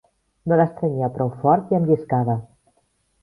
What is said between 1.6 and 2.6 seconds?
i em lliscava.